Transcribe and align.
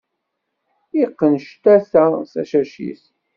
Iqqen 1.03 1.33
ctata 1.45 2.03
tacacit. 2.33 3.01